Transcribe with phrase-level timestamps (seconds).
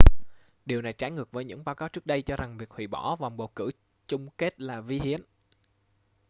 [0.65, 3.15] điều này trái ngược với những báo cáo trước đây cho rằng việc hủy bỏ
[3.15, 3.69] vòng bầu cử
[4.07, 5.21] chung kết là vi hiến